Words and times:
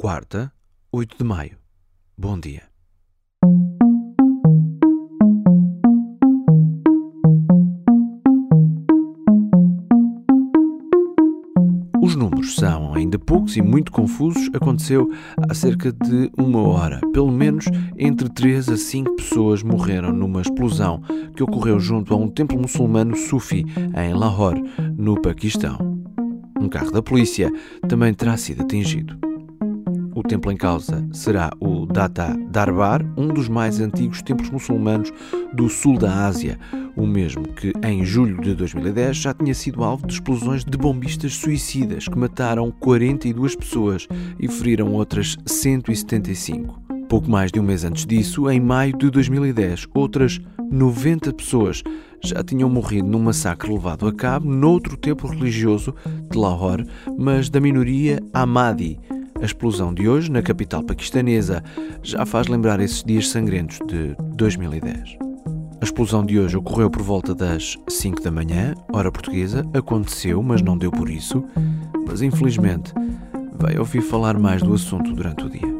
Quarta, 0.00 0.50
8 0.90 1.18
de 1.18 1.24
maio. 1.24 1.58
Bom 2.16 2.40
dia. 2.40 2.62
Os 12.00 12.16
números 12.16 12.54
são 12.54 12.94
ainda 12.94 13.18
poucos 13.18 13.58
e 13.58 13.60
muito 13.60 13.92
confusos. 13.92 14.48
Aconteceu 14.54 15.06
há 15.46 15.52
cerca 15.52 15.92
de 15.92 16.30
uma 16.34 16.62
hora. 16.62 16.98
Pelo 17.12 17.30
menos 17.30 17.66
entre 17.98 18.30
3 18.30 18.70
a 18.70 18.78
5 18.78 19.16
pessoas 19.16 19.62
morreram 19.62 20.14
numa 20.14 20.40
explosão 20.40 21.02
que 21.36 21.42
ocorreu 21.42 21.78
junto 21.78 22.14
a 22.14 22.16
um 22.16 22.26
templo 22.26 22.58
muçulmano 22.58 23.14
sufi 23.14 23.66
em 23.94 24.14
Lahore, 24.14 24.62
no 24.96 25.20
Paquistão. 25.20 25.76
Um 26.58 26.70
carro 26.70 26.90
da 26.90 27.02
polícia 27.02 27.52
também 27.86 28.14
terá 28.14 28.38
sido 28.38 28.62
atingido. 28.62 29.29
Templo 30.30 30.52
em 30.52 30.56
causa 30.56 31.04
será 31.12 31.50
o 31.58 31.84
Data 31.86 32.38
Darbar, 32.52 33.04
um 33.16 33.26
dos 33.26 33.48
mais 33.48 33.80
antigos 33.80 34.22
templos 34.22 34.48
muçulmanos 34.48 35.12
do 35.52 35.68
sul 35.68 35.98
da 35.98 36.24
Ásia, 36.24 36.56
o 36.94 37.04
mesmo 37.04 37.48
que 37.48 37.72
em 37.82 38.04
julho 38.04 38.40
de 38.40 38.54
2010 38.54 39.16
já 39.16 39.34
tinha 39.34 39.52
sido 39.52 39.82
alvo 39.82 40.06
de 40.06 40.12
explosões 40.12 40.64
de 40.64 40.78
bombistas 40.78 41.34
suicidas 41.34 42.06
que 42.06 42.16
mataram 42.16 42.70
42 42.70 43.56
pessoas 43.56 44.06
e 44.38 44.46
feriram 44.46 44.92
outras 44.92 45.36
175. 45.44 46.80
Pouco 47.08 47.28
mais 47.28 47.50
de 47.50 47.58
um 47.58 47.64
mês 47.64 47.82
antes 47.82 48.06
disso, 48.06 48.48
em 48.48 48.60
maio 48.60 48.96
de 48.96 49.10
2010, 49.10 49.88
outras 49.92 50.40
90 50.70 51.32
pessoas 51.32 51.82
já 52.22 52.44
tinham 52.44 52.70
morrido 52.70 53.08
num 53.08 53.18
massacre 53.18 53.72
levado 53.72 54.06
a 54.06 54.12
cabo 54.12 54.48
noutro 54.48 54.96
templo 54.96 55.28
religioso 55.28 55.92
de 56.30 56.38
Lahore, 56.38 56.86
mas 57.18 57.50
da 57.50 57.58
minoria 57.58 58.20
Ahmadi 58.32 58.96
a 59.40 59.44
explosão 59.44 59.92
de 59.92 60.08
hoje, 60.08 60.30
na 60.30 60.42
capital 60.42 60.82
paquistanesa, 60.82 61.62
já 62.02 62.26
faz 62.26 62.46
lembrar 62.46 62.80
esses 62.80 63.02
dias 63.02 63.28
sangrentos 63.28 63.78
de 63.86 64.14
2010. 64.34 65.16
A 65.80 65.84
explosão 65.84 66.24
de 66.24 66.38
hoje 66.38 66.58
ocorreu 66.58 66.90
por 66.90 67.02
volta 67.02 67.34
das 67.34 67.78
5 67.88 68.22
da 68.22 68.30
manhã, 68.30 68.74
hora 68.92 69.10
portuguesa. 69.10 69.66
Aconteceu, 69.72 70.42
mas 70.42 70.60
não 70.60 70.76
deu 70.76 70.90
por 70.90 71.08
isso. 71.08 71.42
Mas 72.06 72.20
infelizmente, 72.20 72.92
vai 73.58 73.78
ouvir 73.78 74.02
falar 74.02 74.38
mais 74.38 74.62
do 74.62 74.74
assunto 74.74 75.12
durante 75.14 75.44
o 75.44 75.48
dia. 75.48 75.79